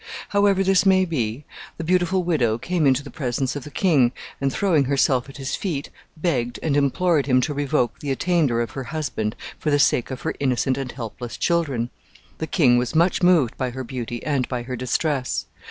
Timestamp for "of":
3.55-3.63, 8.61-8.71, 10.09-10.21